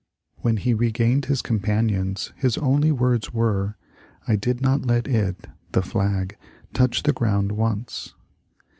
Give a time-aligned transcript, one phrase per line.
[0.37, 3.77] When he regained his companions, his only words were,
[4.23, 6.37] ^' I did not let it (the flag)
[6.73, 8.15] touch the ground once.